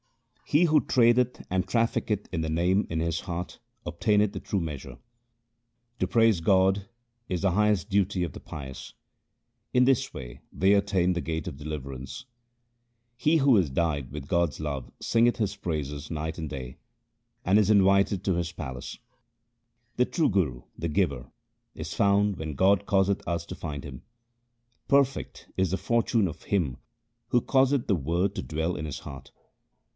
He 0.45 0.63
who 0.65 0.81
tradeth 0.81 1.45
and 1.49 1.65
trafficketh 1.65 2.25
in 2.33 2.41
the 2.41 2.49
Name 2.49 2.85
in 2.89 2.99
his 2.99 3.21
heart 3.21 3.59
obtaineth 3.85 4.33
the 4.33 4.39
true 4.41 4.61
treasure. 4.61 4.97
To 5.99 6.07
praise 6.07 6.41
God 6.41 6.89
is 7.29 7.43
the 7.43 7.51
highest 7.51 7.89
duty 7.89 8.23
of 8.23 8.33
the 8.33 8.41
pious: 8.41 8.93
In 9.73 9.85
this 9.85 10.11
way 10.13 10.41
they 10.51 10.73
attain 10.73 11.13
the 11.13 11.21
gate 11.21 11.47
of 11.47 11.55
deliverance. 11.55 12.25
He 13.15 13.37
who 13.37 13.55
is 13.57 13.69
dyed 13.69 14.11
with 14.11 14.27
God's 14.27 14.59
love 14.59 14.91
singeth 14.99 15.37
His 15.37 15.55
praises 15.55 16.09
night 16.11 16.37
and 16.39 16.49
day, 16.49 16.77
and 17.45 17.57
is 17.59 17.69
invited 17.69 18.23
to 18.25 18.33
His 18.35 18.51
palace. 18.51 18.97
The 19.95 20.05
true 20.05 20.29
Guru, 20.29 20.63
the 20.77 20.89
giver, 20.89 21.31
is 21.75 21.93
found 21.93 22.37
when 22.37 22.55
God 22.55 22.85
causeth 22.87 23.25
us 23.25 23.45
to 23.45 23.55
find 23.55 23.83
him. 23.85 24.01
Perfect 24.89 25.47
is 25.55 25.71
the 25.71 25.77
fortune 25.77 26.27
of 26.27 26.43
him 26.43 26.77
who 27.27 27.39
causeth 27.39 27.87
the 27.87 27.95
Word 27.95 28.33
to 28.35 28.41
dwell 28.43 28.75
in 28.75 28.83
his 28.85 28.99
heart. 28.99 29.31